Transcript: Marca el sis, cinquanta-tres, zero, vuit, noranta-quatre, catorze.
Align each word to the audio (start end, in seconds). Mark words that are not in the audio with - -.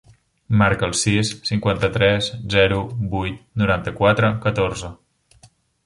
Marca 0.61 0.87
el 0.87 0.95
sis, 0.99 1.29
cinquanta-tres, 1.51 2.31
zero, 2.55 2.81
vuit, 3.15 3.39
noranta-quatre, 3.65 4.35
catorze. 4.49 4.95